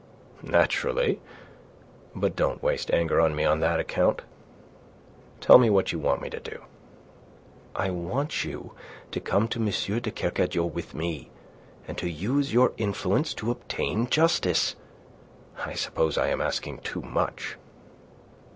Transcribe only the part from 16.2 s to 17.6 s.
am asking too much."